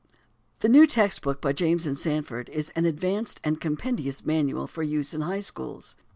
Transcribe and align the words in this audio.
The 0.61 0.67
new 0.67 0.87
text 0.87 1.21
book 1.21 1.39
by 1.43 1.53
James 1.53 1.85
and 1.85 1.95
Sanford 1.95 2.49
is 2.49 2.71
an 2.75 2.85
advanced 2.87 3.39
and 3.43 3.61
compendious 3.61 4.25
manual 4.25 4.65
for 4.65 4.81
use 4.81 5.13
in 5.13 5.21
high 5.21 5.41
schools. 5.41 5.95